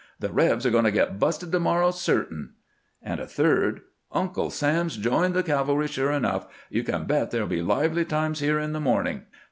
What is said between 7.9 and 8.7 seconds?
times here